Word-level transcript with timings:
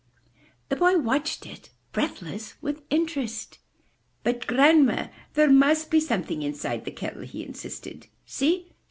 The 0.69 0.75
boy 0.75 0.97
watched 0.97 1.45
it, 1.45 1.69
breathless 1.91 2.55
with 2.59 2.81
interest. 2.89 3.59
''But, 4.25 4.47
Grandma, 4.47 5.09
there 5.35 5.47
must 5.51 5.91
be 5.91 5.99
something 5.99 6.41
inside 6.41 6.85
the 6.85 6.91
kettle, 6.91 7.21
he 7.21 7.43
insisted. 7.45 8.07
''See! 8.25 8.71